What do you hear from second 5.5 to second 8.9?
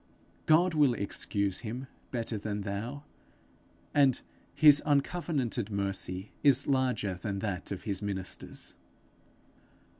mercy is larger than that of his ministers.